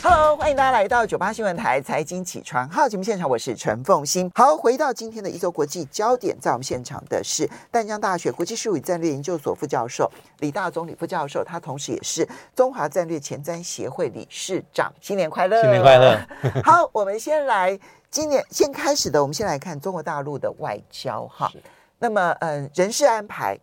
[0.00, 4.30] Hello，欢迎大家来到九八新闻台财经起床号节目现场，我是陈凤欣。
[4.34, 10.08] 好，回到今天的一周国际焦点，在我们现场的是淡江大学国际事务与战略研究所副教授
[10.38, 14.92] 李大宗李副教授，他同时也是中华战略前瞻协会理事长。
[15.00, 15.60] 新年快乐！
[15.62, 16.16] 新年快乐！
[16.64, 17.78] 好，我们先来
[18.08, 21.50] 今年先开始的，我们先来看中国大陆的外交哈。
[21.98, 23.58] 那么，嗯，人事安排。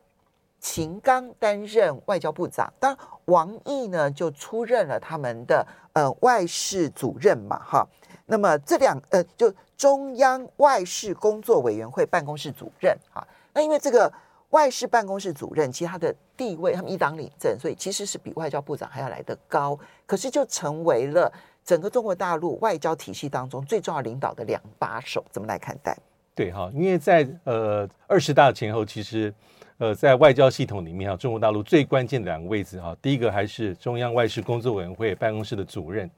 [0.65, 5.63] 秦刚担任外交部长，当然王毅呢就出任了他们的
[5.93, 7.87] 呃外事主任嘛，哈。
[8.25, 13.23] 那么这两呃就中央外事工作委员会办公室主任哈。
[13.53, 14.11] 那因为这个
[14.49, 19.77] 外事办公室主任，其实他的地位他们一党领政，所以其实是比外交部长还要来得高。
[20.07, 21.31] 可是就成为了
[21.63, 25.95] 整个中国大陆外交体系当中最重要领导的两把手，怎么来看待？
[26.33, 29.31] 对哈，因为在呃二十大前后，其实。
[29.77, 36.09] 呃，在外交系统里面啊，中国大陆最关键的两个位置哈，第一个还是中央外事工作委员会办公室的主任，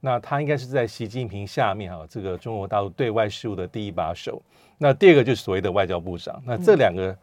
[0.00, 4.42] 那他应该是在习近平下面哈，这个中国大陆对外事务的第一把手。
[4.78, 6.42] 那第二个就是所谓的外交部长。
[6.44, 7.16] 那这两个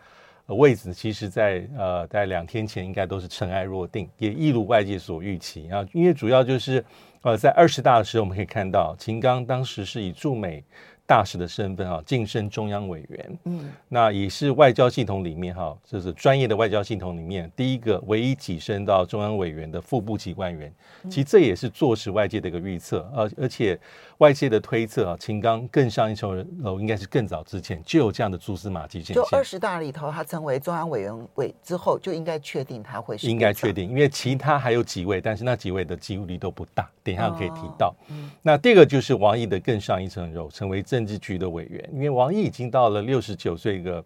[0.46, 5.86] 位置，其实在呃，在两天前应该都是尘埃落定，也一如外界所预期啊。
[5.92, 6.82] 因为主要就是
[7.22, 10.64] 呃，在二十大的时候，我们可以看到秦刚当时是以驻美。
[11.12, 20.74] 大使的身份啊，晋升中央委员，嗯，那也是外交系统里面哈，就是专业的外交系统里面第一个唯一跻身到中央委员的副部级官员。
[21.10, 23.78] 其实这也是坐实外界的一个预测，而而且
[24.20, 29.16] 外界的推测啊，秦刚更上一层楼，应该是更早之前就有这样的蛛丝马迹现象。
[29.16, 37.88] 就二十大里头，他成为中央委员委之后，就应该确定他会是应该确定，因为其他还有几位，但是那几位的机会率都不大，等一下可以提到。
[37.88, 41.01] 哦嗯、那第二个就是王毅的更上一层楼，成为政。
[41.02, 44.04] 政治局的委员，因为王毅已经到了六十九岁一个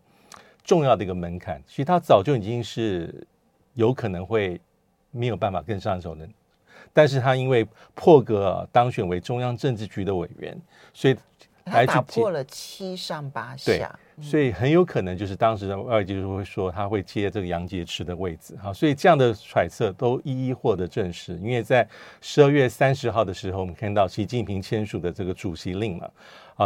[0.64, 3.28] 重要的一个门槛，其实他早就已经是
[3.74, 4.60] 有可能会
[5.12, 6.26] 没有办法更上手的，
[6.94, 10.58] 但是他因为破格当选为中央政治局的委员，
[10.94, 11.18] 所以
[11.66, 21.86] 他打破了七上八下，所以很有可能就是当时的外界就会说他会接这个杨洁篪的位置哈，所以这样的揣测都一一获得证实，因为在
[22.22, 26.06] 十二月三十号的时候，我们看到习近平签署的这个主席令了。
[26.06, 26.12] 啊，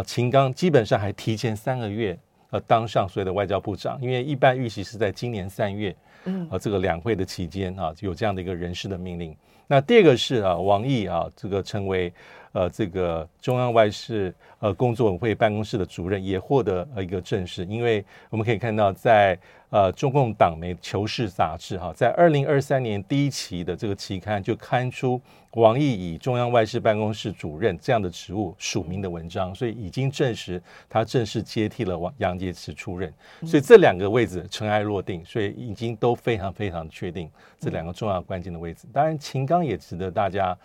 [0.05, 2.17] 秦刚基本上还提前三个月
[2.51, 5.95] 呃当上所谓的外交部长，因为一般预期是在今年三月，
[6.25, 9.35] 嗯，啊这个两会的期间啊有这样的一个人事的命令。
[9.67, 12.11] 那第二个是啊王毅啊这个成为
[12.51, 19.37] 呃这个中央外事呃工作委员会办公室的主任，也获得呃一个证实，因为我们可以看到在
[19.69, 25.21] 呃中共党媒《求是》杂志哈，在二零二三年第一期的这个期刊就刊出。
[25.53, 33.11] 王毅以中央外事办公室主任这样的职务署名的文章，所以已经证实他正式接替了王杨洁篪出任，
[33.43, 37.27] 所以这两个位置尘埃落定，所以已经都非常非常确定
[37.59, 38.85] 这两个重要关键的位置。
[38.93, 40.55] 当然，秦刚也值得大家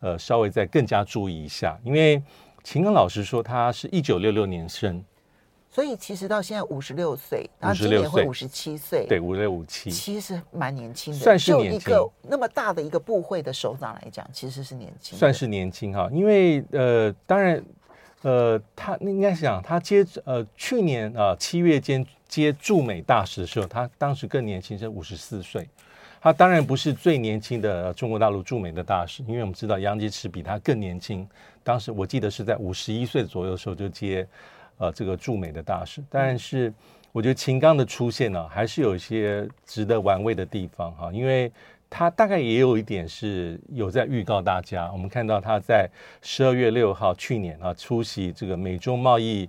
[0.00, 2.22] 呃稍微再更加注意一下，因为
[2.64, 5.02] 秦刚老师说，他是一九六六年生。
[5.72, 11.78] 所以其实到现在五十六岁，然后今年会五十七岁，对，五六五七，其实蛮年轻的，算是年轻。
[11.78, 16.10] 就一个那么大的一个部会的首长来讲，其实是年轻，算是年轻哈。
[16.12, 17.64] 因为呃，当然
[18.22, 25.68] 呃，他应该是讲他接呃去年啊、呃、七月间接驻美大使的时候，他当时更年轻，是五十四岁。
[26.20, 31.26] 他当然不是最年轻的中国大陆驻美的大使，因为我们知道杨洁篪比他更年轻，
[31.62, 34.26] 当时我记得是在五十一岁左右的时候就接。
[34.82, 36.72] 呃，这个驻美的大使，但是
[37.12, 41.52] 我觉得秦刚的出现呢，还是有一些值得玩味的地方哈，因为
[41.90, 44.90] 他大概也有一点是有在预告大家。
[44.90, 45.86] 我们看到他在
[46.22, 49.46] 十二月六号去年啊出席这个美中贸易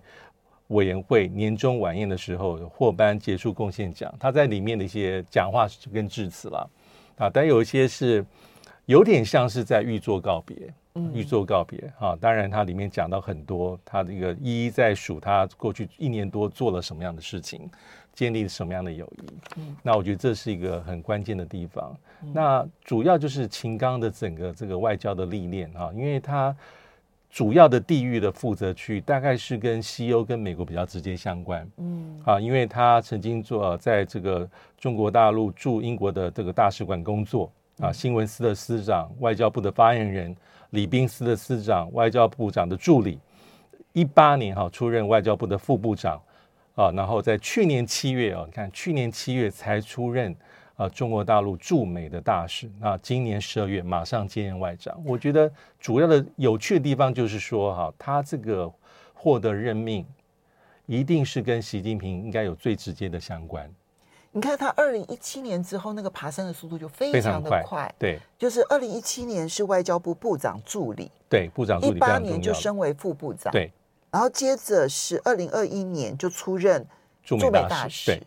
[0.71, 6.69] 委员会年终晚宴的时候，获颁杰出贡献奖，他在里面的一些讲话跟致辞了
[7.17, 8.25] 啊，但有一些是
[8.85, 10.73] 有点像是在预作告别。
[11.13, 17.69] 预作告别啊，当然他里面讲到很多，他这个一一在数他过去一年多做了什么样的事情，
[18.11, 19.25] 建立了什么样的友谊。
[19.55, 21.95] 嗯，那我觉得这是一个很关键的地方。
[22.33, 26.53] 那主要就是秦刚的整个这个外交的历练啊，因为他
[27.31, 31.65] 主要的地域的负责区大概是跟西欧跟美国比较直接相关。
[31.77, 34.47] 嗯，啊，因为他曾经做在这个
[34.77, 37.49] 中国大陆驻英国的这个大使馆工作
[37.79, 40.35] 啊，新闻司的司长、外交部的发言人、
[40.71, 43.17] 礼宾司的司长、外交部长的助理。
[43.93, 46.21] 一八年哈出任外交部的副部长，
[46.75, 50.35] 啊，然后在去年七月啊，你看去年七月才出任
[50.81, 54.99] 啊中国大陆驻美的大使，那今年十二月马上接任外长。
[55.05, 58.71] 我觉得主要的有趣的地方就是说哈，他这个
[59.13, 60.03] 获得任命，
[60.87, 63.71] 一定是跟习近平应该有最直接的相关。
[64.31, 73.71] 你看他二零一七年之后那个爬升的速度就非常的快，快对，就是二零一七年是外交部部长助理，对，部长助理，一八年就升为副部长，对。
[74.09, 76.83] 然后接着是二零二一年就出任
[77.23, 78.19] 驻美大使，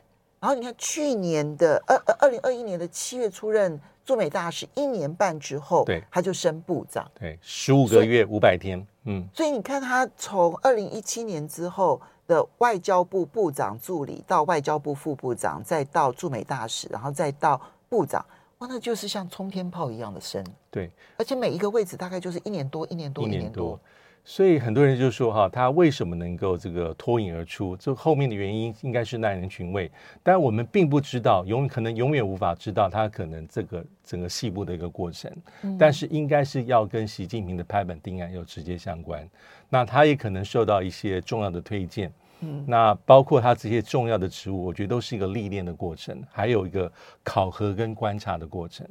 [0.44, 17.58] 然后你看去年的二二二零二一年的七月出任驻美大使，一年半之后，对，他就升部长，对，十五个月五百天，嗯，所以你看他从二零一七年之后的外交部部长助理到外交部副部长，再到驻美大使，然后再到
[17.88, 18.22] 部长，
[18.58, 23.80] 哇，那就是像冲天炮一样的升，对，而且每一个位置大概就是一年多，一年多，一年多。
[24.26, 27.76] 所以很多人就说哈，他为什么能够这个脱颖而出？
[27.76, 29.90] 这后面的原因应该是耐人寻味。
[30.22, 35.30] 但我们并不知道，永可能永远无法知道他可能这个整个细部的一个过程。
[35.78, 39.28] 但是应该是要跟习近平的拍板定案有直接相关。
[39.68, 42.10] 那他也可能受到一些重要的推荐。
[42.40, 46.90] 嗯，那包括他这些重要的职务，我觉得都是一个历练的过程，还有一个
[47.22, 48.86] 考核跟观察的过程。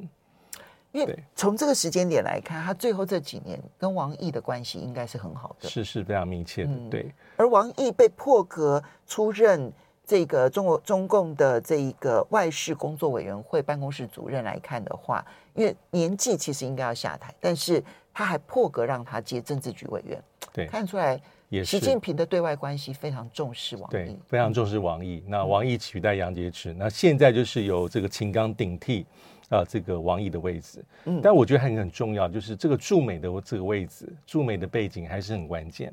[0.94, 6.70] 因为从这个时间点来看，他最后这几年跟王毅的关系应该是很好的，是是非常密切的。
[6.70, 9.72] 嗯、对，而王毅被破格出任
[10.06, 17.82] 这个中国中共的这一个外事工作委员会办公室主任来看的话，因为年纪其实应该要下台，但是
[18.12, 21.20] 他还破格让他接政治局委员，对，看出来
[21.64, 25.24] 习近平的对外关系非常重视王毅，对，非常重视王毅。
[25.26, 29.04] 那王毅取代杨洁篪，那现在就是由这个秦刚顶替。
[29.50, 35.92] 啊，这个王毅的位置，嗯，但我觉得还很重要，就是这个驻美的这个位置，驻美的背景还是很关键，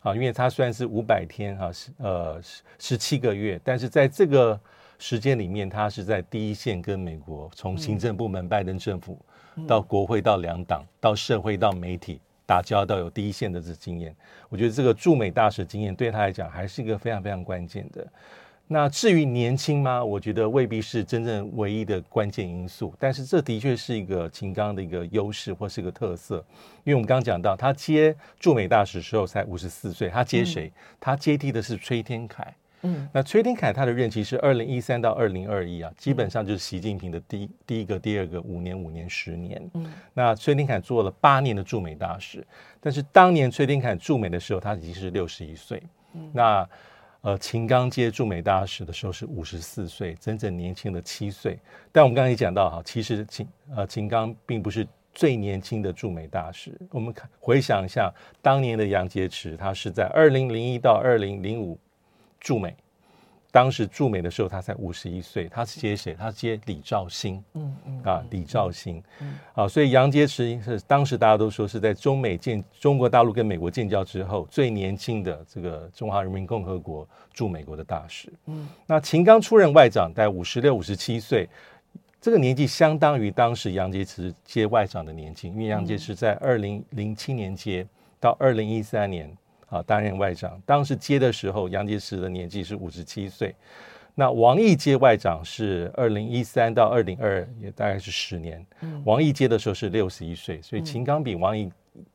[0.00, 2.40] 啊，因为他虽然是五百天啊，十呃
[2.78, 4.58] 十七个月，但是在这个
[4.98, 9.16] 时间里面，他是在第一线跟美国，从行政部门拜登政府
[9.66, 14.14] 到国会到两党到社会到媒体打交道，有第一线的这经验，
[14.48, 18.06] 我觉得这个驻美大使经验对他来讲还是一个非常非常关键的。
[18.70, 20.04] 那至于年轻吗？
[20.04, 26.44] 我觉得未必是真正唯一的关键因素，但是这的确是一个秦刚的一个优势或是一个特色。
[26.84, 30.70] 因为我们刚刚讲到，他接驻美大使的时候才五十四岁，他接谁？
[31.00, 32.54] 他接替的是崔天凯。
[32.82, 39.70] 嗯，那崔天凯他的任期是二零一三到二零二一啊，基本上就是习近平的第一第一个、第二个五年、五年、十年。
[39.72, 42.46] 嗯，那崔天凯做了八年的驻美大使，
[42.80, 45.82] 但是当年崔天凯驻美的时候，他已经是六十一岁。
[46.12, 46.68] 嗯，那。
[47.22, 51.58] 呃，秦刚接驻美大使的时候是五十四岁，整整年轻了七岁。
[51.90, 56.78] 但我们刚才也讲到哈，其实秦呃秦刚并不是最年轻的驻美大使。
[56.90, 61.76] 我们看回想一下，当年的杨洁篪，他是在二零零一到二零零五
[62.38, 62.74] 驻美。
[63.50, 65.48] 当时驻美的时候，他才五十一岁。
[65.48, 66.14] 他是接谁？
[66.14, 67.42] 他接李兆星。
[67.54, 69.02] 嗯嗯啊，李兆星。
[69.20, 78.30] 嗯啊，所以杨洁篪是当时大家都说是在中美建中国大陆跟美国建交之后最年轻的这个中华人民共和国驻美国的大使。
[78.46, 81.48] 嗯，那秦刚出任外长，大概五十六、五十七岁，
[82.20, 87.86] 这个年纪相当于当时杨洁篪接外长的年纪，因为杨洁篪在二零零七年接
[88.20, 89.34] 到二零一三年。
[89.68, 93.54] 啊，担任外长，当时接的时候，杨洁篪的年纪是五十七岁。
[94.14, 98.66] 那王毅接外长是二零一三到二零二，也大概是十年。
[98.80, 101.70] 嗯，王毅接的时候是六十一岁，所以秦刚比王毅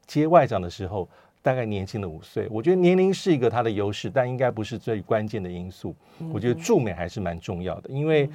[0.06, 1.08] 接外长的时候
[1.42, 2.46] 大概年轻了五岁。
[2.52, 5.96] 我觉得年龄是一个他的优势，但应该不是最关键的因素。
[6.34, 8.30] 我觉得驻美还是蛮重要的，因为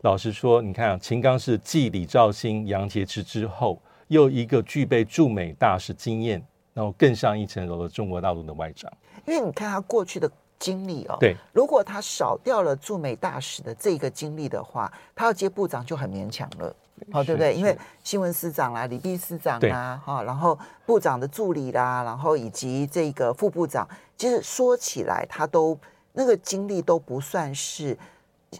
[0.00, 6.42] 老实说，你看啊，秦刚是继李肇星、杨洁篪之后，又一个具备驻美大使经验。
[6.74, 8.90] 然后更上一层楼的中国大陆的外长，
[9.26, 16.74] 因为你看他过去的经历哦，对，如果他少掉了驻美大使的这个经历的话，他要接部长就很勉强了，
[17.10, 17.54] 好，对不对？
[17.54, 25.78] 因为新闻司长啦、礼宾司长啦，哈，然后部长的助理啦，然后以及这个副部长，其实说起来，他都
[26.12, 27.96] 那个经历都不算是。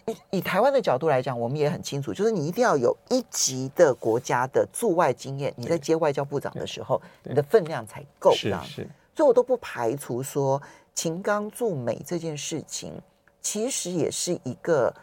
[0.06, 8.32] 以以台湾的角度来讲，我们也很清楚，就是你一定要有一级的国家的驻外经验，你在接外交部长的时候，你的分量才够。
[8.34, 10.61] 是是，所以我都不排除说
[10.94, 12.92] 秦刚驻美这件事情，
[13.40, 14.94] 其实也是一个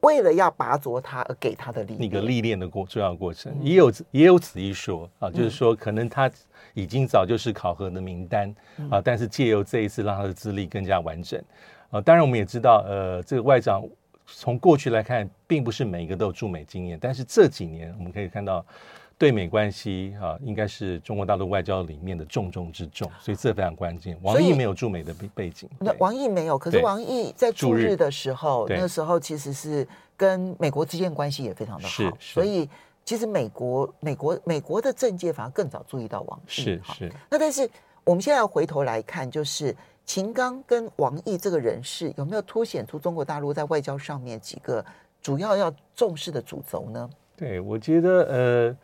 [0.00, 6.30] 为了要拔擢他而给他的历练，一个历练的过重要过程，也有也有此一说啊，就是说可能他
[6.74, 8.54] 已经早就是考核的名单
[8.90, 11.42] 啊，但是借由这一次让他的资历更加完整。
[11.90, 12.00] 啊。
[12.00, 13.82] 当然我们也知道，呃，这个外长
[14.26, 18.64] 从过去来看，并不是每一个都有驻美经验，但是这几年我们可以看到。
[19.18, 24.18] 对美关系啊，应该是中国大陆外交里面的重中之重，所以这非常关键。
[24.20, 29.86] 王毅没有驻美的背背景，那王毅没有，可是王毅在驻日的时候，那时候其实是
[30.16, 32.68] 跟美国之间关系也非常的好，所以
[33.04, 36.50] 其实美国、美国、美国的政界反而更早注意到王毅。
[36.50, 37.12] 是是。
[37.30, 37.70] 那但是
[38.02, 44.84] 我们现在要回头来看，就是秦刚跟王毅这个人士有没有凸显出中国大陆在外交上面几个
[45.20, 47.10] 主要要重视的主轴呢？
[47.36, 48.76] 对，我觉得呃。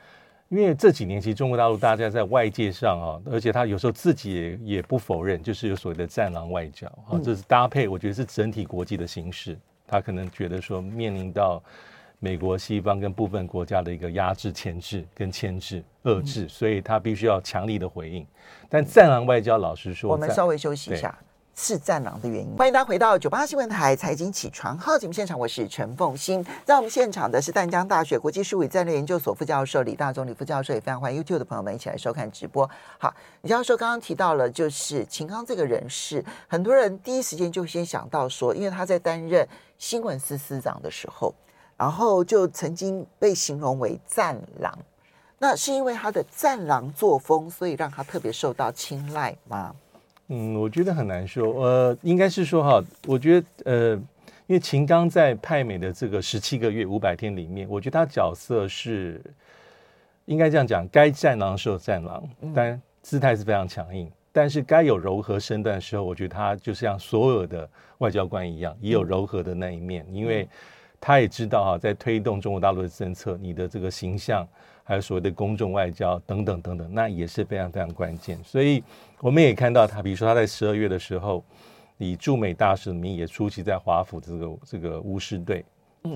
[0.50, 9.58] 因为这几年其实中国大陆大家在外界上啊，而且他有时候自己也也不否认，就是有所谓的战狼外交啊，这是搭配，我觉得是整体国际的形势。
[9.86, 11.62] 他可能觉得说面临到
[12.20, 18.26] 美国西方跟部分国家的一个压制、牵制跟牵制、遏制，所以他必须要强力的回应。
[18.68, 21.16] 但战狼外交，老实说，我们稍微休息一下。
[21.60, 22.54] 是战狼的原因。
[22.56, 26.40] 欢迎大家回到九八新闻台财经起床号节目现场，我是陈凤欣。
[26.64, 32.68] 在我们现场的是淡江大学国际事务与战略研究所副教授李大中李副教授，也非常欢迎 YouTube 的朋友们一起来收看直播。
[32.98, 39.44] 好，李教授刚刚提到了，就是秦刚这个人士，很多人第一时间就先想到说，因为他在担任
[39.78, 41.34] 新闻司司长的时候，
[41.78, 44.78] 然后就曾经被形容为战狼。
[45.38, 49.74] 那是因为他的战狼作风，所以让他特别受到青睐吗？
[50.26, 51.54] 嗯，我觉得很难说。
[51.62, 53.94] 呃，应该是说哈，我觉得呃，
[54.46, 59.22] 因为秦刚在派美的这个十七个月五百天里面，我觉得他角色是
[60.24, 64.10] 应该这样讲，该战狼的时候战狼，但姿态是非常强硬。
[64.32, 67.68] 但是该有柔和身段的时候，我觉得他就像所有的
[67.98, 70.48] 外交官一样，也有柔和的那一面，因为
[71.00, 74.46] 他也知道啊，在推动中国大陆的政策，你的这个形象。
[74.88, 78.42] 还有所谓的公众外交等等等等，那也是非常非常关键。
[78.42, 78.82] 所以
[79.20, 81.44] 我们也看到他，比如说他在十二月的时候，
[81.98, 85.62] 以驻美大使的名义也出席在华府这个这个巫师队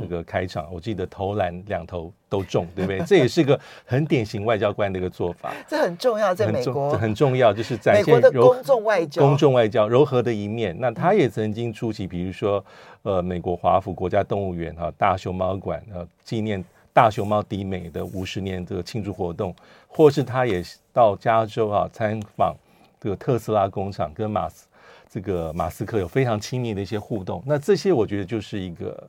[0.01, 0.73] 这个开场。
[0.73, 3.01] 我记得投篮两投都中，对不对？
[3.07, 5.53] 这也是个很典型外交官的一个做法。
[5.69, 10.77] 这很重要，在美国很重，很重要，就是展现柔公众外交、公众外交柔和的一面。
[10.79, 12.65] 那他也曾经出席，比如说
[13.03, 16.65] 呃，美国华府国家动物园哈大熊猫馆呃纪念。
[16.95, 19.57] 大熊猫迪美的五十年这个庆祝活动，
[19.89, 22.55] 或是他也到加州啊参访
[23.01, 24.67] 这个特斯拉工厂，跟马斯
[25.09, 27.43] 这个马斯克有非常亲密的一些互动。
[27.47, 29.09] 那这些我觉得就是一个，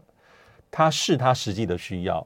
[0.75, 2.25] 他是他实际的需要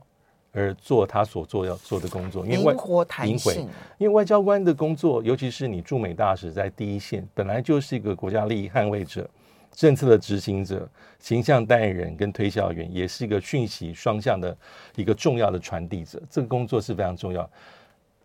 [0.54, 3.68] 而做他所做要做的工作，因为外灵活弹性。
[3.98, 9.30] 因为外交官的工作，尤其是你驻美大使在第一线，本来就是一个国家利益捍卫者。
[9.74, 10.90] 政策的执行者、
[11.20, 14.58] 形象代言人跟推销员，也是一个讯息双向的
[14.96, 16.20] 一个重要的传递者。
[16.32, 17.48] 这个工作是非常重要。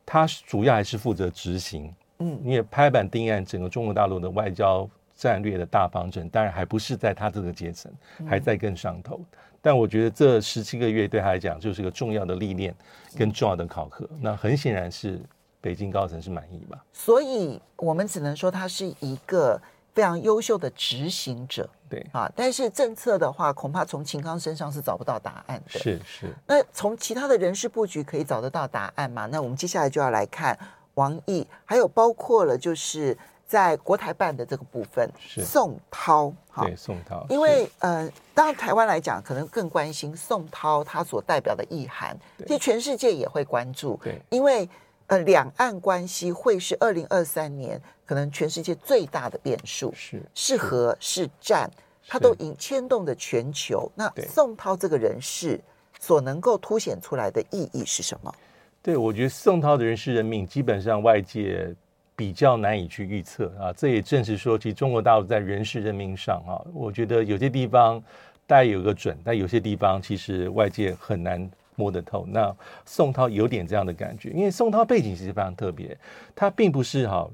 [0.07, 4.89] 他主要还是负责执行，嗯，因为拍板定案整个中国大陆的外交
[5.23, 7.93] 战略的大方针，当然还不是在他这个阶层，
[8.29, 9.21] 还在更上头。
[9.61, 12.75] 但我觉得这十七个月对他来讲，就是个重要的历练
[13.17, 14.09] 跟重要的考核。
[14.21, 15.21] 那很显然是
[15.61, 16.85] 北京高层是满意吧？
[16.93, 19.61] 所以我们只能说他是一个。
[19.95, 25.79] 非常优秀的执行者，对啊，但是政策的话，恐怕从秦刚身上是找不到答案的。
[25.79, 29.27] 是是，那从其他的人事布局可以找得到答案吗？
[29.31, 30.59] 那我们接下来就要来看
[30.95, 33.15] 王毅，还有包括了就是
[33.53, 36.33] 在国台办的这个部分，是宋涛，
[36.63, 42.17] 对宋涛，因为呃，当然台湾来讲，可能更关心宋涛他所代表的意涵，
[42.47, 44.67] 其实全世界也会关注，对，因为
[45.09, 47.79] 呃，两岸关系会是二零二三年。
[48.05, 51.71] 可能全世界最大的变数是是和是战，
[52.07, 53.91] 它都已牵动的全球。
[53.95, 55.59] 那宋涛这个人士
[55.99, 58.35] 所能够凸显出来的意义是什么？
[58.83, 61.75] 对，我觉得宋涛的人事任命基本上外界
[62.23, 63.73] 比较难以去预测啊。
[63.73, 68.01] 这也正是说，其实中国大陆在人事任命上啊，我觉得有些地方
[68.47, 72.25] 大概有个准，但有些地方其实外界很难摸得透。
[72.29, 72.55] 那
[72.87, 75.99] 宋涛有点这样的感觉，因为宋涛背景其实非常特别，
[76.33, 77.29] 他并不是哈。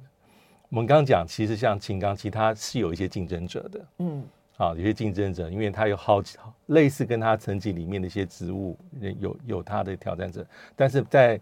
[0.70, 4.24] 我们刚刚讲，其实像秦刚，其他是有一些竞争者的，嗯，
[4.56, 8.78] 啊，有些竞争者，因为他有好几类似跟他层级里面的一些职务，
[9.18, 11.40] 有有他的挑战者，但是在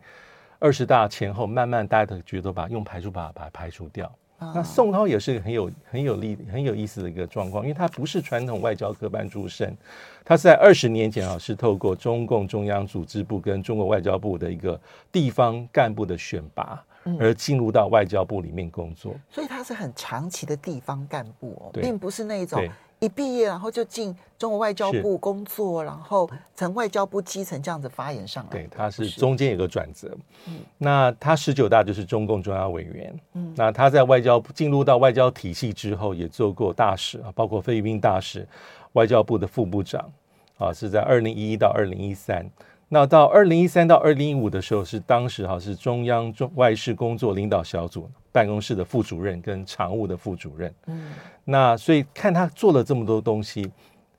[0.58, 4.06] 二十大前后，慢慢大家都觉得把用排除法把它排除掉。
[4.38, 9.76] 哦、那宋涛也是很有很有利很有意思的一个状况，因为他不是传统外交科班出身，
[10.24, 14.78] 他是在二十年前啊，是透过中共中央组织部跟中国外交部的一个
[15.10, 16.82] 地方干部的选拔。
[17.20, 22.60] 而进入到外交部里面工作，所以他是很长期的地方干部哦，并不是那种
[22.98, 28.50] 一毕业然后就进中国外交部工作，然后从外交部基层这样子发言上来。
[28.50, 30.10] 对，他是中间有个转折。
[30.46, 33.20] 嗯，那他十九大就是中共中央委员。
[33.34, 38.46] 嗯，那他在外交部进入到外交体系之后，也做过大使啊，包括菲律宾大使、
[38.92, 40.10] 外交部的副部长
[40.58, 42.50] 啊，是在二零一一到二零一三。
[42.88, 50.74] 那到二零一三到二零一五的时候，是当时哈是中央中外事工作领导小组办公室的副主任跟常务的副主任。
[50.88, 51.10] 嗯，
[51.44, 53.66] 那所以看他做了这么多东西，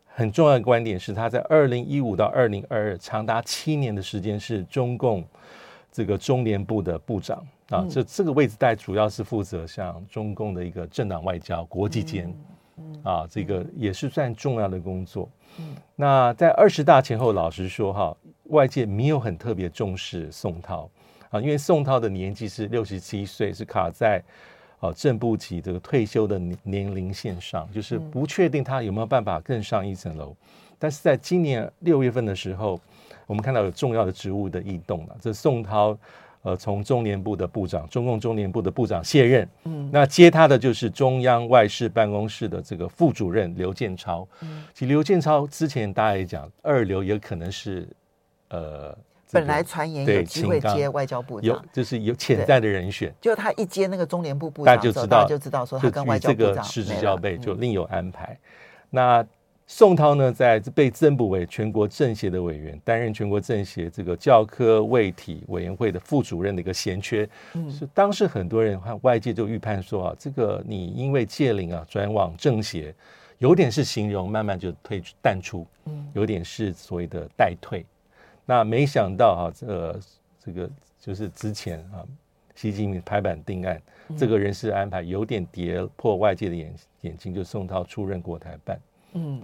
[0.07, 5.23] 很重要的观点是他在二零一五到二零二二长达七年的时间是中共
[5.91, 12.33] 这个中联部的部长啊，这这个位置带主要是负责像中共的一个政党外交、国际间
[13.03, 15.29] 啊，这个也是算重要的工作。
[15.59, 18.17] 嗯，那在二十大前后，老实说哈。
[18.51, 20.89] 外界没有很特别重视宋涛
[21.29, 24.23] 啊，因为宋涛的年纪是六十七岁，是卡在
[24.79, 30.35] 啊正部级这个退休的年年龄线上，就是不确定他有没有办法更上一层楼。
[30.79, 32.79] 但是在今年六月份的时候，
[33.25, 35.17] 我们看到有重要的职务的异动了。
[35.19, 35.97] 这宋涛
[36.43, 44.25] 呃从中联部的部长，中共中联部的部长卸任，嗯，那接他的就是中央外事办公室的这个副主任刘建超。
[44.41, 47.85] 嗯，其实刘建超之前大家也讲，二流也可能是。
[48.49, 48.97] 呃，
[49.31, 53.13] 本来传言有机会接外交部长，有就是有潜在的人选。
[53.19, 58.31] 就他一接那个中联部部长，大家就知道，就知道说他跟外交部长这个失之交臂，就另有安排。
[58.31, 58.39] 嗯、
[58.89, 59.27] 那
[59.69, 67.27] 宋涛呢，在被增补为全国政协的委员，担任全国政协这个教科卫体委员会的副主任的一个衔缺。
[67.53, 72.95] 嗯，是当时很多人和外界就预判说啊，这个你因为届龄啊转往政协，
[73.39, 77.85] 有点是形容慢慢就退淡出，嗯，有点是所谓的代退。
[78.49, 79.99] 那没想到啊，这个
[80.39, 82.01] 这个就是之前啊，
[82.55, 88.79] 习近平拍板定案，嗯、这个人事安排有点跌破外界的眼眼睛，就宋涛出任国台办，
[89.13, 89.43] 嗯，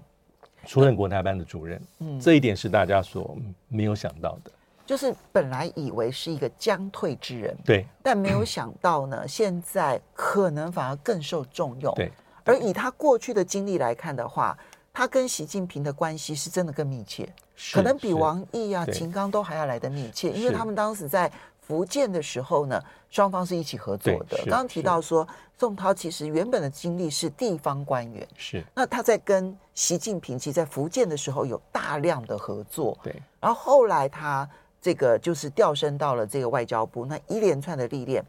[0.65, 4.51] 出任国台办的主任，嗯，这一点是大家所没有想到的，
[4.85, 12.09] 就是本来以为是一个将退之人，对，但没有想到呢，现在可能反而更受重用，对，
[12.45, 14.57] 而以他过去的经历来看的话，
[14.93, 17.27] 他跟习近平的关系是真的更密切。
[17.73, 24.37] 可能比王毅啊、秦刚都还要来得密切，因为他们当时在福建的时候呢，双方是一起合作的。
[24.45, 25.27] 刚刚提到说，
[25.57, 33.15] 宋涛其实原本的经历是地方官员，是那他在跟习近平其实在福建的时候有大量的合作，对。
[33.39, 34.47] 然后后来他
[34.81, 38.23] 这个就是调升到了这个外交部，那一连串的历练，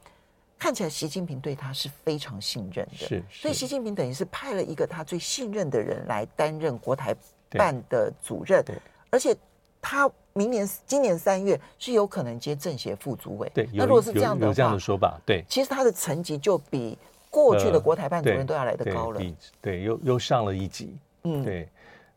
[0.58, 3.22] 看起来习近平对他是非常信任的，是。
[3.30, 7.14] 所以习近平等于是派了一个他最信任的人来担任国台
[7.50, 8.76] 办的主任，对。
[9.10, 9.36] 而且
[9.80, 13.50] 他明年今年三月是有可能接政协副主委。
[13.54, 16.98] 对，那如果是这样的话，有这样的说法，对，其实他的层级就比
[17.30, 19.18] 过去的国台办主任都要来得高了。
[19.18, 20.96] 对，对，又又上了一级。
[21.24, 21.68] 嗯，对。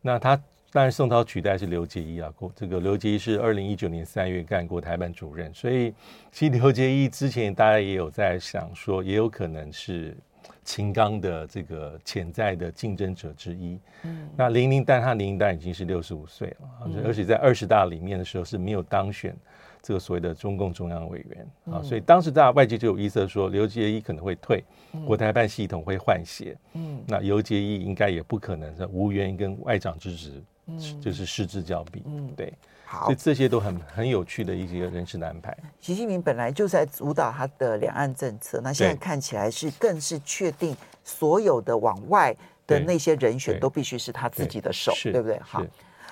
[0.01, 0.41] 那他
[0.77, 5.91] 当然宋涛取代是刘结一啊，这个刘结一是二零一九年三月干国台办主任，所以
[6.31, 10.15] 其实刘结一之前大家也有在想说，也有可能是。
[10.63, 19.35] 秦刚的这个潜在的竞争者之一，嗯，那林林丹他林林丹已经是六十五岁了，嗯、而且在二十大里面的时候是没有当选
[19.81, 24.61] 这个所谓的中共中央委员、嗯、啊，所以当时大家外界就有预测说刘结一可能会退，
[24.91, 32.53] 嗯、国台办系统会换血，嗯，那刘结一应该也不可能是无缘跟外长之职，嗯，就是失之交臂，嗯，对。
[32.89, 35.55] 好，所以这些都很很有趣的一些人事的安排。
[35.81, 42.33] 习近平本来就在主导他的两岸政策，那现在看起来是更是确定所有的往外
[42.65, 45.37] 的那些人选都必须是他自己的手，对，对不对？
[45.41, 45.61] 好，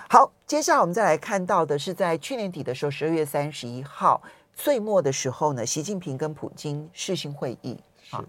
[0.09, 4.21] 好，接下来我们再来看到的是在去年底的时候，十二月三十一号
[4.53, 7.79] 岁末的时候呢，习近平跟普京视讯会议
[8.11, 8.21] 啊，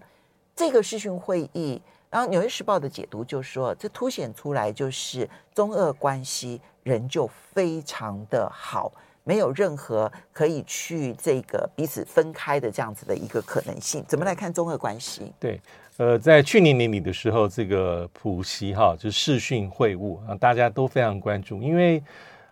[0.55, 1.81] 这个视讯会议。
[2.09, 8.91] 然后《纽约时报》的解读就说，这凸显出来就是中俄关系仍旧非常的好，
[9.23, 14.03] 没有任何可以去这个彼此分开的这样子的一个可能性。
[14.07, 15.33] 怎么来看中俄关系？
[15.39, 15.59] 对，
[15.97, 22.03] 呃，在去年年底的时候，这个普习哈就是视讯会晤啊，大家都非常关注，因为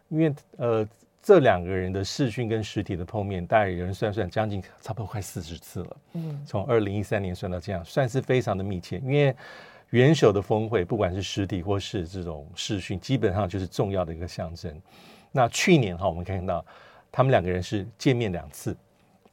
[0.09, 0.87] 因为呃。
[1.25, 5.97] 这两个人的视讯跟实体的碰面，大概有人算算，将近差不多快四十次了。
[6.13, 8.99] 嗯，从二零一三年算到这样，算是非常的密切。
[8.99, 9.35] 因为
[9.89, 14.71] 元首的峰会，不管是实体或是这种视讯，基本上就是重要的一个象征。
[15.31, 16.63] 那去年哈，我们看到
[17.11, 18.77] 他们两个人是见面两次，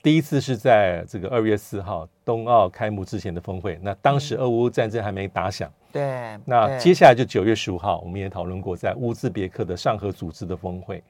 [0.03, 5.71] 第一次是在这个二月四号冬奥开幕之前的峰会，那当时俄乌战争还没打响。
[5.93, 11.05] 对，那接下来就九月十五号，我们也讨论过在乌兹别克的上合组织的峰会。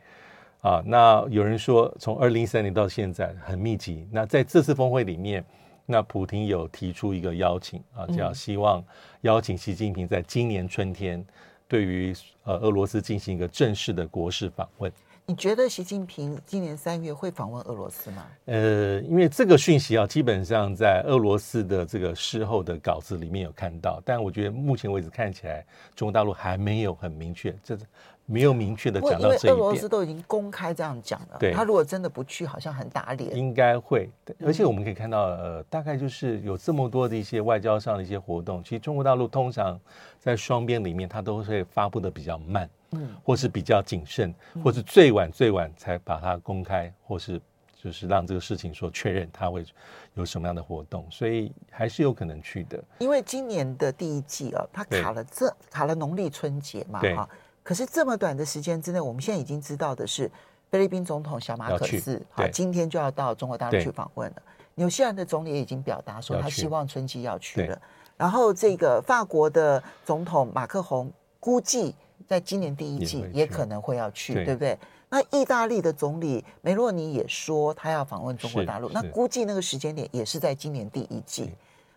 [0.62, 4.06] 啊，那有人说从二零一三年到现在很密集。
[4.10, 5.44] 那在这次峰会里面，
[5.84, 8.82] 那普京有提出一个邀请啊，叫希望
[9.22, 11.22] 邀请习近平在今年春天
[11.66, 14.90] 对于呃俄罗斯进行一个正式的国事访问。
[15.24, 18.26] 你觉得习近平今年三月会访问俄罗斯吗？
[18.46, 27.78] 呃，因为这个讯息啊，基本上在俄罗斯的这个事后的稿子里面有看到，但我觉得目前为止看起来，中国大陆还没有很明确，这
[28.26, 29.54] 没有明确的讲到这一点。
[29.54, 33.36] 俄罗斯都已经公开这样讲了，对，他如果真的不去，好像很打脸。
[33.36, 34.08] 应该会，
[34.44, 39.78] 而且我们可以看到，呃，大概就是有这么多的一些外交上的一些活动，其实中国大陆通常
[40.18, 42.68] 在双边里面，它都会发布的比较慢。
[42.94, 47.40] 嗯，或是比较谨慎，或是最晚最晚才把它公开，或是
[47.82, 49.64] 就是让这个事情说确认它会
[50.12, 52.78] 有什么样的活动，所以还是有可能去的。
[52.98, 57.26] 因为今年的第一季啊，它卡了这卡了农历春节嘛，哈。
[57.62, 60.30] 可是这么短的时间之内，我们现在已经知道的是，
[60.70, 64.42] 菲律宾总统小马可斯啊，今天就要到中国大陆去访问了。
[64.74, 67.80] 纽西兰的总理也已经表达说，他希望春季要去了。
[68.16, 71.94] 然后这个法国的总统马克宏估计。
[72.28, 74.78] 在今年第一季也可能会要去，对，对不对？
[75.10, 81.52] 那意大利的总理梅洛尼也说他要访问中国大陆，那估计那个时间点也是在今年第一季。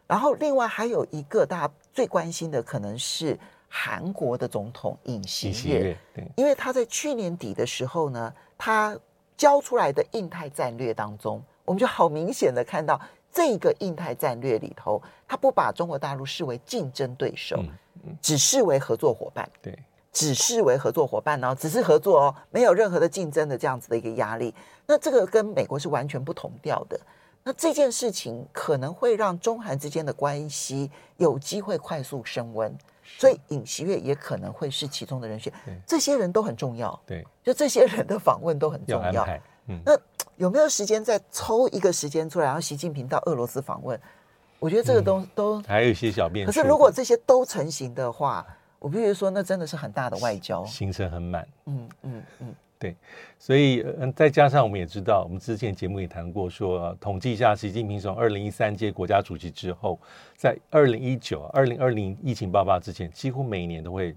[0.07, 5.97] 然后另外还有一个大家最关心的，可能是韩国的总统尹锡悦，
[6.35, 8.97] 因为他在去年底的时候呢，他
[9.35, 12.99] 交出来的印太战略当中，我们就好明显的看到
[13.31, 17.63] 这个印太战略里头，他不把中国大陆视为竞争对手，
[18.21, 19.49] 只视为合作伙伴。
[19.61, 19.77] 对。
[20.11, 24.55] 只视为合作伙伴哦，只是合作哦，没有任何的竞争的这样子的一个压力。
[24.85, 26.97] 那这个跟美国是完全不同调的。
[27.43, 32.73] 那这件事情可能会让中韩之间的关系有机会快速升温，
[33.17, 35.51] 所以尹锡悦也可能会是其中的人选。
[35.85, 39.25] 这些人都很重要，对，就这些人的访问都很重要。
[39.67, 39.97] 嗯，那
[40.37, 43.99] 有没有时间再抽一个时间出来，然后习近平到俄罗斯访问？
[44.59, 46.51] 我觉得这个都、嗯、都还有一些小变数。
[46.51, 48.45] 可是如果这些都成型的话，
[48.79, 51.47] 我必须说，那真的是很大的外交，行程很满。
[51.65, 52.95] 嗯嗯嗯，对，
[53.39, 59.99] 所以嗯，再加上我们也知道，我们之前节目也谈过说，说统计一下，习近平从二零一三届国家主席之后，
[60.35, 64.15] 在二零一九、二零二零疫情爆发之前，几乎每年都会，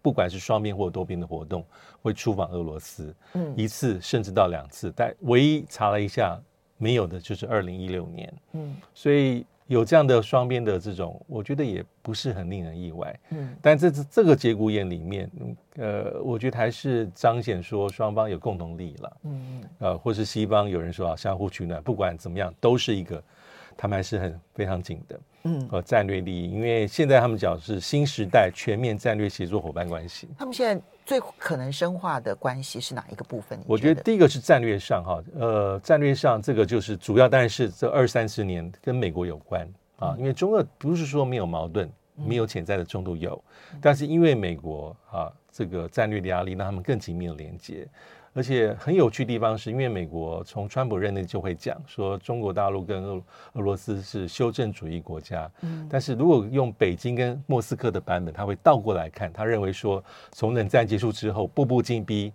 [0.00, 1.64] 不管是双边或多边的活动，
[2.02, 6.40] 会出访俄罗斯，嗯，一次甚至到两次，但唯一查了一下
[6.78, 9.44] 没有的就是二零一六年，嗯，所以。
[9.66, 13.18] 有这样的双边的这种，我觉得也不是很令人意外。
[13.30, 15.30] 嗯，但这次这个节骨眼里面，
[15.76, 19.16] 呃，我觉得还是彰显说双方有共同利益了。
[19.24, 23.22] 嗯嗯，呃，或是西方有人说啊，相互取暖，不管怎么样，都是一个
[23.76, 25.20] 他们还是很非常紧的。
[25.46, 30.26] 嗯，和战略利益，因为现在他们讲是新时代全面战略协作伙伴关系。
[30.38, 33.60] 他们现在最可能深化的关系是哪一个部分？
[33.66, 43.42] 我觉得第一个是战略上哈，呃，战略上这个就是主要，但是这二三十年跟美国有关啊，因为中俄不是说没有矛盾，没有潜在的冲突有，
[43.80, 47.86] 但是因为美国啊这个战略的压力，让他们更紧密的连接。
[48.36, 53.22] 而且很有趣的地方是，因为美国从川普任内就会讲说，中国大陆跟俄
[53.52, 55.48] 俄罗斯是修正主义国家。
[55.60, 62.32] 嗯，但是如果用北京跟莫斯科的版本，他会倒过来看，他认为说，从冷战结束之后，步步紧逼、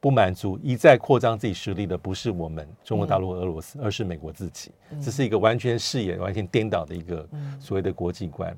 [0.00, 4.70] 不满足、一再扩张自己实力的，不是我们中国大陆和俄罗斯，而是美国自己。
[5.02, 7.28] 这是一个完全视野完全颠倒的一个
[7.60, 8.56] 所谓的国际观。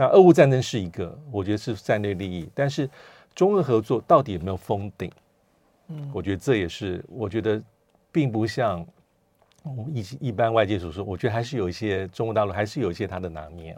[0.00, 2.88] 那俄乌战争是一个，我觉得是战略利益，但是
[3.34, 5.12] 中俄合作到底有没有封顶？
[5.88, 7.62] 嗯，我觉得这也是，我觉得
[8.10, 8.82] 并不像
[9.62, 13.76] 我们一一般外界所说，我觉得还是有一些中国大陆还是有一些它的拿捏。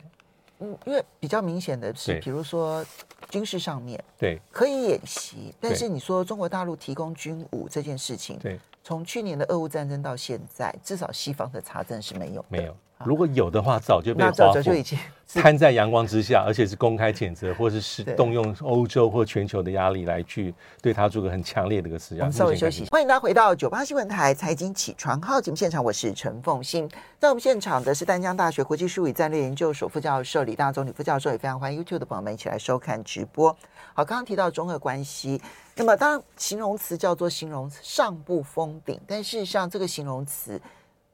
[0.61, 2.87] 嗯，因为比较明显的是，比如说
[3.28, 12.76] 军事上面，对，可以演习，但是你说中国大陆提供军武这件事情，对，从去年的俄乌战争到现在，至少西方的查证是没有，没有。
[13.04, 14.98] 如果有的话，早就被早就已经
[15.34, 22.30] 摊在阳光之下，而且是公开谴责，或者是动用欧洲或全球的压力来去对他做个很强烈的一个施压。
[22.30, 26.86] 稍微休息，欢迎大家回到九八新闻台财经起床号节目现场，我是陈凤欣。
[27.18, 33.50] 在我们现场的是丹江大学国际事务与战略研究所副教授李大中李副教授，也非常欢迎 YouTube 的朋友们一起来收看直播。
[33.94, 35.40] 好，刚刚提到中俄关系，
[35.76, 40.60] 那么当然形容词叫做形容词上不封顶，但事实上这个形容词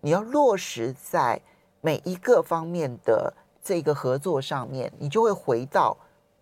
[0.01, 1.41] 你要落实在。
[1.81, 5.97] 每一个方面的这个合作上面，你就会回到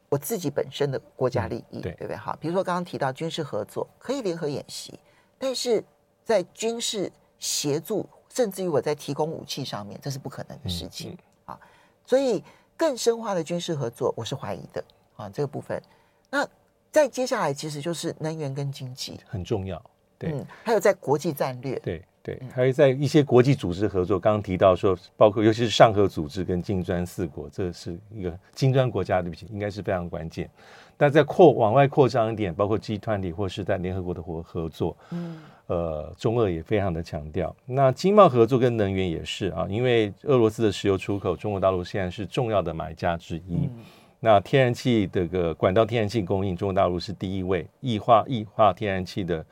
[0.09, 2.17] 我自己本身的国家利益，嗯、对，对不对？
[2.17, 4.99] 好，比如说刚刚提到军事合作可以联合演习，
[5.39, 5.85] 但是
[6.25, 11.59] 在军事协助，甚至于我在提供武器上面，这是不可能的事情、啊。
[12.05, 12.43] 所以
[12.77, 14.85] 更深化的军事合作，我是怀疑的
[15.17, 15.29] 啊。
[15.29, 15.83] 这个部分，
[16.31, 16.49] 那
[16.91, 19.83] 再接下来其实就是能源跟经济很重要，
[20.19, 22.03] 对，嗯，还有在国际战略，对。
[22.27, 30.51] 对，还有在一些国际组织合作，刚刚提到说，包括尤其是上合组织跟金砖四国，这是一个金砖国家，对不起，应该是非常关键。
[30.97, 37.55] 但在扩往外扩张一点，包括 G 团体或是在联合国的合合作，嗯，呃，中俄也非常的强调。
[37.65, 43.55] 那经贸合作跟能源也是啊，因为俄罗斯的石油出口，中国大陆现在是重要的买家之一。
[43.55, 43.71] 嗯、
[44.19, 49.47] 那天然气这个管道天然气供应，中国大陆是第一位，液化液化天然气的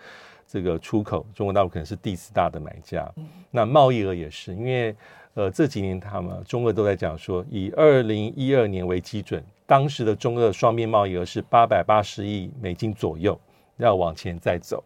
[0.54, 3.10] 这个出口，中国大陆可能是第四大的买家。
[3.16, 4.94] 嗯、那贸易额也是，因为
[5.34, 9.42] 呃这几年他们中俄都在讲说，以二零一二年为基准。
[9.66, 13.36] 当时的中俄双边贸易额是八百八十亿美金左右，
[13.78, 14.84] 要往前再走。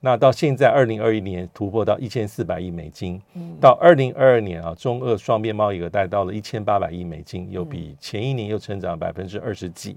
[0.00, 3.22] 那到现在二零二一年突破到一千四百亿美金，
[3.60, 9.96] 到二零二二年啊，中俄双边贸易额达到了一千八百亿美金，又比前一年又成长百分之二十几。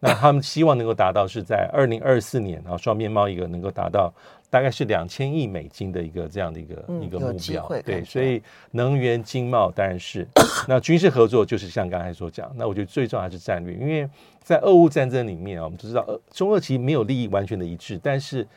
[0.00, 4.12] 那他们希望能够达到是在二零二四年啊，双边贸易额能够达到。
[4.50, 10.26] 大概是两千亿美金的一个这样的一个、嗯、一个目标，对，所以能源经贸当然是，
[10.66, 14.08] 那军事合作就是像刚才所讲，那我觉得最重要还是战略，因为
[14.42, 18.48] 在俄乌战争里面啊，我们都知道，呃，中俄其实没有利益完全的一致，但是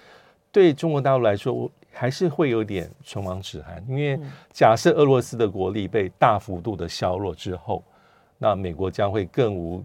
[0.50, 4.18] 对中国大陆来说，我还是会有点唇亡齿寒，因为
[4.54, 7.84] 假设俄罗斯的国力被大幅度的削弱之后，
[8.38, 9.84] 那美国将会更无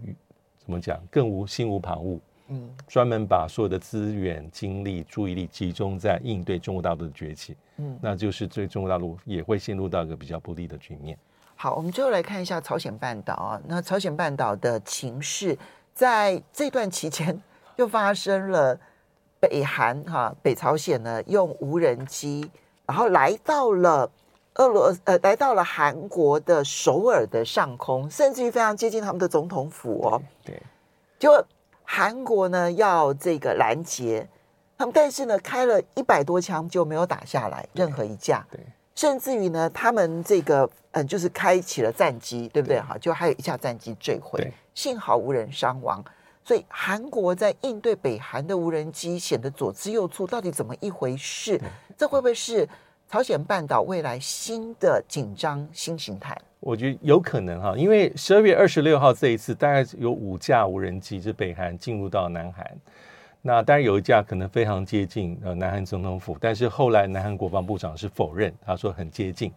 [0.67, 2.19] 怎么讲，更无心无旁骛。
[2.49, 11.17] 嗯，专门把所有的资源、精力、注意力集中在应对中国大陆的崛起，嗯，那就是对中国大陆也会陷入到一个比较不利的局面。
[11.55, 15.57] 好，我们最后来看一下朝鲜半岛啊，那朝鲜半岛的情势，
[15.93, 17.41] 在这段期间
[17.77, 18.77] 又发生了
[19.39, 22.49] 北韩哈，北朝鲜呢用无人机，
[22.85, 24.09] 然后来到了
[24.57, 30.61] 俄罗呃，来到了韩国的首尔的上空，甚至于非常接近他们的总统府哦，对，
[31.17, 31.43] 就。
[31.89, 34.27] 韩国呢要这个拦截
[34.77, 38.59] 他们，但是呢开了一百多枪就没有打下来任何一架，对，
[38.93, 42.77] 甚至于呢他们这个嗯就是开启了战机，对不对？
[42.81, 46.03] 哈，就还有一架战机坠毁，幸好无人伤亡。
[46.43, 51.57] 所以韩国在应对北韩的无人机显得左支右绌，到底怎么一回事？
[51.97, 52.67] 这会不会是
[53.09, 56.37] 朝鲜半岛未来新的紧张新形态？
[56.59, 62.69] 我觉得有可能哈，因为十二月二十六号这一次大概有五架无人机，是北韩进入到南韩。
[63.41, 69.53] 那当然有一架可能非常接近呃南韩总统府，但是后来南韩国防部长是否认，他说很接近。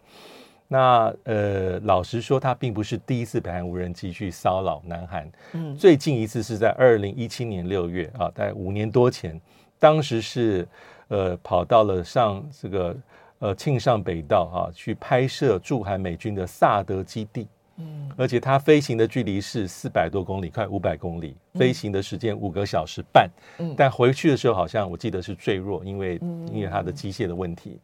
[0.69, 5.29] 那呃老实说，他并不是第一次北韩无人机去骚扰南韩。
[5.51, 9.37] 嗯，最近一次是在二零一七年六月啊，大概五年多前，
[9.77, 10.65] 当时是
[11.09, 12.95] 呃跑到了上这个。
[13.41, 26.19] 呃，庆尚北道哈、啊，去拍摄驻韩美军的萨德基地，嗯，而且它飞行的距离是四百多公里，快五百公里，飞行的时间五个小时半，嗯，但回去的时候好像我记得是坠落，因为
[26.53, 27.79] 因为它的机械的问题，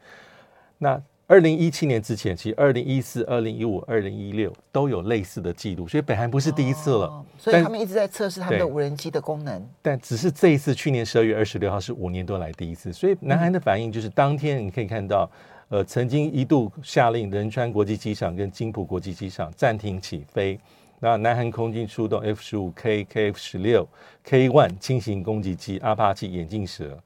[0.78, 1.02] 那。
[1.30, 7.08] 二零一七年之前，其实二零一四、二零一五、二零一六都有类似的记录，所以北韩不是第一次了。
[7.08, 9.62] 哦、所以他们一直在测试他们的无人机的功能。
[9.82, 15.30] 但只是这一次，去年十二月二十六号是五年多来第一次，所以南韩的反应就是当天你可以看到，
[15.68, 20.58] 呃，曾经一度下令仁川国际机场跟金浦国际机场暂停起飞，
[21.02, 23.86] 那南韩空军出动 F 十五 K、KF 十六、
[24.24, 26.98] K one 轻型攻击机、阿帕奇眼镜蛇。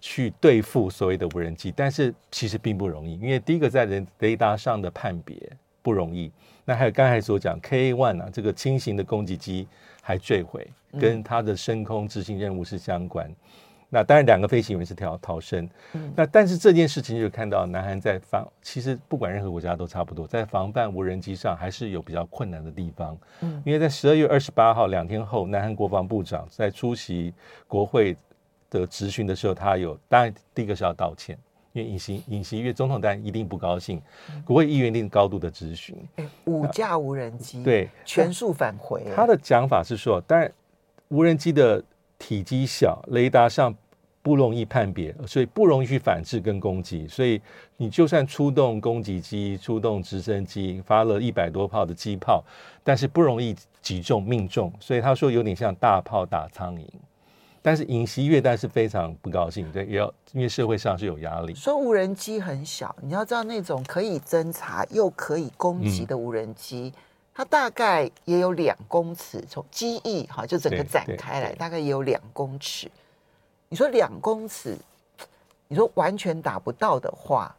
[0.00, 5.36] 去对付所谓的无人机，但是其实并不容易，因为第一个在人雷达上的判别
[5.82, 6.32] 不容易。
[6.64, 9.68] 那还有刚才所讲 K One 啊，这个轻型的攻击机
[10.00, 10.66] 还坠毁，
[10.98, 13.28] 跟它的升空执行任务是相关。
[13.28, 13.36] 嗯、
[13.88, 15.68] 那当然两个飞行员是逃逃生。
[15.94, 23.18] 嗯、那但是这件事情就看到南韩在防，其实不管任何国家都差不多，在防范无人机上还是有比较困难的地方。
[23.40, 27.34] 嗯，因为在十二月二十八号两天后，南韩国防部长在出席
[27.66, 28.16] 国会。
[28.70, 31.36] 的质询的时候，他有当然第一个是要道歉，
[31.72, 34.00] 因为尹锡尹锡悦总统当然一定不高兴，
[34.44, 35.96] 国会议员一定高度的质询。
[36.46, 39.04] 五架无人机对全数返回。
[39.14, 40.50] 他的讲法是说，当然
[41.08, 41.82] 无人机的
[42.18, 43.74] 体积小，雷达上
[44.22, 47.08] 不容易判别，所以不容易去反制跟攻击。
[47.08, 47.40] 所以
[47.76, 52.44] 你就算出动攻击机、出动直升机，发了一百多炮的机炮，
[52.84, 54.72] 但是不容易击中命中。
[54.78, 56.86] 所以他说有点像大炮打苍蝇。
[57.62, 61.54] 但是尹锡悦但是非常不高兴，对，也要因为社会上是有压力。
[61.54, 67.00] 说无人机很小，你要知道那种可以侦察又可以攻击的无人机，嗯、
[67.34, 72.90] 它大概也有两公尺，从机翼哈就整个展开来，大概也有两公尺。
[73.68, 74.74] 你说两公尺，
[75.68, 77.54] 你说完全打不到的话，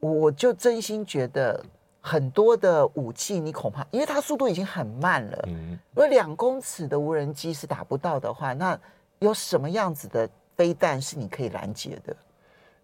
[0.00, 1.62] 我就真心觉得
[2.00, 5.44] 很多的武器你恐怕，因为它速度已经很慢了。
[5.46, 8.80] 嗯，如果两公尺的无人机是打不到的话，那
[9.20, 12.16] 有什么样子的飞弹是你可以拦截的？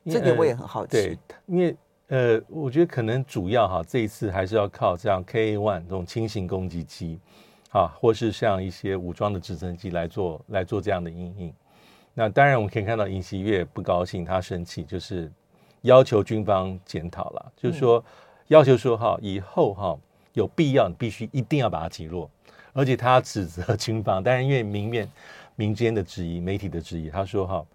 [0.08, 0.92] 这点我也很好奇。
[0.92, 1.76] 对，因为
[2.08, 7.18] 呃，我觉得可能主要哈，这一次还是要靠这样 KA One 这种轻型攻击机，
[7.70, 11.52] 啊，或是像一些武装的直升机来做来做这样的阴影。
[12.14, 15.30] 那当然，我们可以看到尹锡月不高兴，他生气，就是
[15.80, 18.02] 要求军方检讨了，就是说
[18.46, 19.98] 要求说哈，以后哈
[20.34, 22.30] 有必要你必须一定要把它击落，
[22.72, 25.10] 而且他指责军方，当然因为明面
[25.56, 27.66] 民间的质疑、媒体的质疑，他说哈。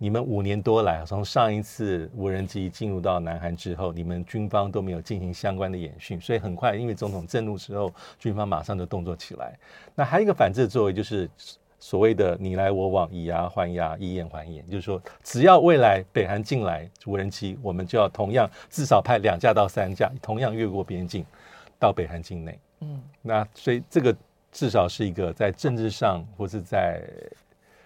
[0.00, 9.58] 你们五年多来，从上一次无人机进入到南韩之后，你们军方都没有进行相关的演训，所以很快，因为总统震怒之后，军方马上就动作起来。
[9.96, 11.28] 那还有一个反制的作为，就是
[11.80, 21.26] 所谓的你来我往，以牙还牙，以眼还眼，就是说，只要未来北韩进来无人机，我们就要同样至少派两架到三架，同样越过边境
[21.76, 22.56] 到北韩境内。
[22.82, 24.16] 嗯，那所以这个
[24.52, 27.02] 至少是一个在政治上或是在。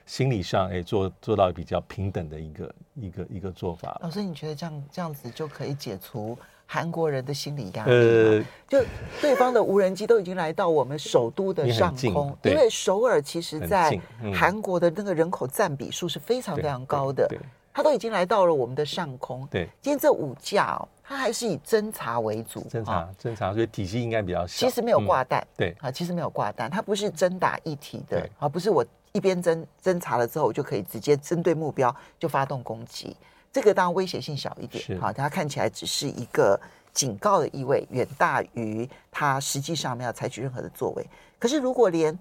[0.05, 3.99] 心理上，哎，做做到比较平等的一个一个一个做法。
[4.03, 7.91] 老师，你觉得这样这样子就可以解除韩国人的心理压力？
[7.93, 8.85] 呃，就
[9.21, 13.99] 对方的无人机都已经来到我们首都的上空，因为首尔其实在
[14.35, 17.27] 韩国的那个人口占比数是非常非常高的，
[17.73, 19.47] 它都已经来到了我们的上空。
[19.51, 24.67] 对，今天这五架哦，它还是以侦查为主，侦查侦查，所以体系应该比较小。
[24.67, 28.85] 其实没有挂弹，对啊，其实没有挂弹，它不是真打一体的，而不是我。
[29.15, 33.15] 一边侦侦查了之后，我就可以直接针对目标就发动攻击。
[33.53, 36.59] 这个当然威胁性小一点，好，它看起来只是一个
[36.95, 41.07] 警告的意味，远大于它实际上没有采取任何的作为。
[41.39, 42.19] 可是如果连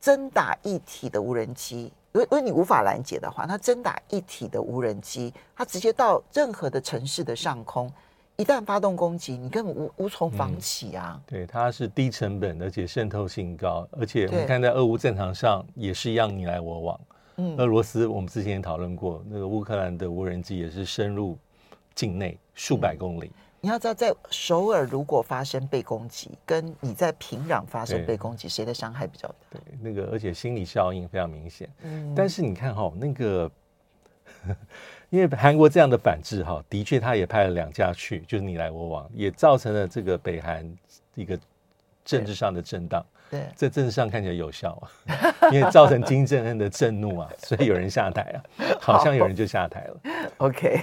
[0.00, 7.92] 真打一体的无人机，因为因为你无法拦截的话，那真打一体的无人机，它直接到任何的城市的上空。
[8.40, 11.20] 一旦发动攻击，你根本无无从防起啊！
[11.26, 17.00] 对，它是低成本，而且渗透性高，而且我们看在俄乌战场上也是一样你来我往。
[17.36, 21.36] 嗯，俄罗斯我们之前也讨论过，那个乌克兰的无人机也是深入
[21.94, 23.26] 境内数百公里。
[23.26, 29.34] 嗯，你要知道，在首尔如果发生被攻击，跟你在平壤发生被攻击，谁的伤害比较大？
[29.50, 31.68] 对，那个而且心理效应非常明显。
[31.82, 33.50] 嗯，但是你看哈，那个。
[35.10, 40.64] 因为韩国这样的反制，哈，的确他也派了两家去，就是你来我往，也造成了这个北韩
[41.14, 41.38] 一个
[42.04, 43.04] 政治上的震荡。
[43.28, 44.90] 对，在政治上看起来有效啊，
[45.52, 48.42] 因为造成金正恩的震怒啊， 所以有人下台啊，
[48.80, 50.00] 好像有人就下台了。
[50.38, 50.80] OK，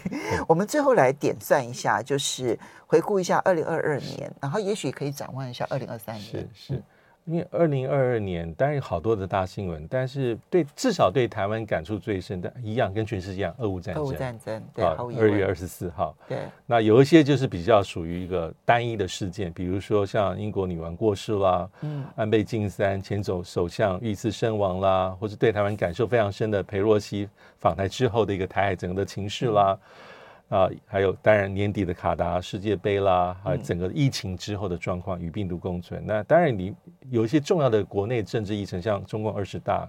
[0.48, 6.26] 我们最后来点赞一下，就是回顾一下二零二二年，然后也许可以展望一下二零二三年。
[6.26, 6.74] 是是。
[6.76, 6.84] 嗯
[7.28, 14.02] 因为二零二二年当然有好多的大新闻，但是对至少对台湾感触最深的，一样跟全世界一样，俄乌战争。
[14.02, 16.16] 俄乌战争，对，二月二十四号。
[16.28, 27.28] 对，那有一些就是比较属于一个单一的事件，比如说像英国女王过世啦，嗯，安倍晋三前总首相遇刺身亡啦，或是对台湾感受非常深的裴洛西
[27.60, 29.78] 访台之后的一个台海整个的情势啦。
[29.78, 30.17] 嗯
[30.50, 36.02] 啊，还有当然年底的卡达世界杯啦，还有整个疫情之后的状况与病毒共存。
[36.06, 36.74] 那当然你
[37.10, 39.86] 有一些重要的国内政治议程，像中共二十大、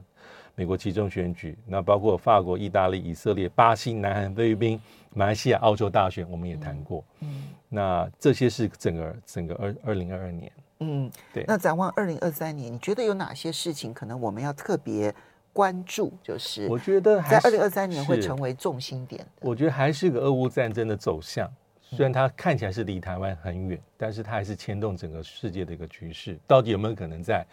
[0.56, 4.80] 美国其中选举，那包括法国、意大利、以色列、巴西、南韩、菲律宾、
[5.14, 7.04] 马来西亚、澳洲大选，我们也谈过。
[7.20, 10.50] 嗯，那这些是整个整个二二零二二年。
[10.80, 11.44] 嗯，对。
[11.46, 15.14] 那展望二零二三年，你觉得有哪些事情可能我们要特别？
[15.58, 19.26] 关注就是，我觉得在二零二三年会成为重心点。
[19.40, 26.38] 我觉得还是个俄乌战争的走向，虽然它看起来是离台湾很远，但是它还是牵动整个世界的一个局势。
[26.46, 27.44] 到底有没有可能在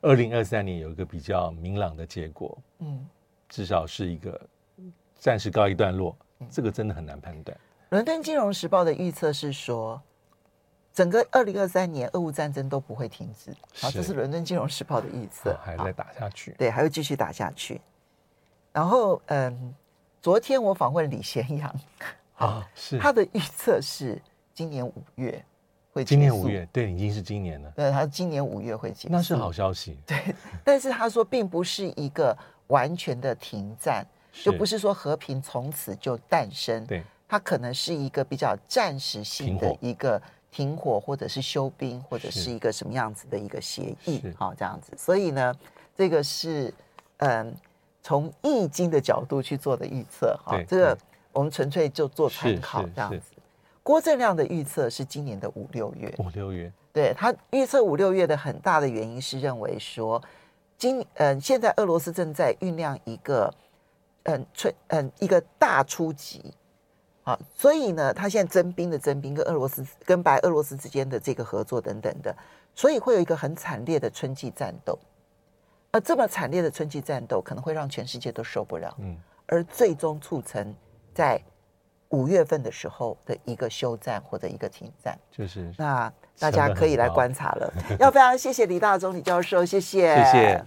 [0.00, 2.58] 二零二三年有一个比较明朗的结果？
[2.80, 3.06] 嗯，
[3.48, 4.40] 至少是一个
[5.14, 6.16] 暂时告一段落。
[6.50, 7.56] 这个真的很难判断。
[7.90, 10.02] 伦敦金融时报的预测是说。
[10.92, 13.50] 整个二零二三年，俄乌战争都不会停止。
[13.80, 16.54] 好，这是伦敦金融时报的预测，还在打下去。
[16.58, 17.80] 对，还会继续打下去。
[18.72, 19.74] 然后，嗯，
[20.20, 21.74] 昨天我访问李贤阳，
[22.36, 24.20] 啊，是他的预测是
[24.52, 25.42] 今年五月
[25.94, 26.04] 会。
[26.04, 27.70] 今年五月，对，已经是今年了。
[27.70, 29.98] 对，他今年五月会结束，那是好消息。
[30.06, 34.06] 对，但是他说，并不是一个完全的停战，
[34.44, 36.84] 就不是说和平从此就诞生。
[36.84, 40.20] 对，它可能是一个比较暂时性的一个。
[40.52, 44.92] 停火，或者是休兵，或者是一个什么样子的一个协议，好，这样子。
[44.98, 45.52] 所以呢，
[45.96, 46.72] 这个是
[47.16, 47.52] 嗯，
[48.02, 50.98] 从易经的角度去做的预测，哈，这个
[51.32, 53.22] 我们纯粹就做参考这样子。
[53.82, 60.22] 郭正亮的预测是今年的五六月，五六月，对，他预测五六月的很大的原因是认为说，
[60.76, 63.52] 今嗯，现在俄罗斯正在酝酿一个
[64.24, 66.52] 嗯，出嗯一个大出击。
[67.24, 72.34] 好，所以呢，他现在征兵的征兵，跟俄罗斯跟白俄罗斯之间的这个合作等等的，
[72.74, 74.98] 所以会有一个很惨烈的春季战斗。
[75.92, 78.92] 而这么惨烈的春季战斗，可能会让全世界都受不了。
[78.98, 79.16] 嗯，
[79.46, 80.74] 而最终促成
[81.14, 81.40] 在
[82.08, 87.72] 五月份的时候的一个休战或者一个停战，就是那大家可以来观察了。
[88.00, 90.64] 要非常谢谢李大中李教授，谢谢，谢谢。